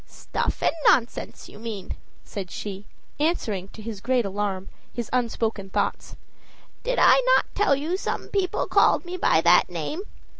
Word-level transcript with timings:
"Stuff 0.07 0.63
and 0.63 0.73
nonsense, 0.87 1.47
you 1.47 1.59
mean," 1.59 1.95
said 2.23 2.49
she, 2.49 2.87
answering, 3.19 3.67
to 3.67 3.83
his 3.83 4.01
great 4.01 4.25
alarm, 4.25 4.67
his 4.91 5.11
unspoken 5.13 5.69
thoughts. 5.69 6.15
"Did 6.81 6.97
I 6.97 7.21
not 7.35 7.45
tell 7.53 7.75
you 7.75 7.97
some 7.97 8.29
people 8.29 8.65
called 8.65 9.05
me 9.05 9.15
by 9.15 9.41
that 9.41 9.69
name? 9.69 10.01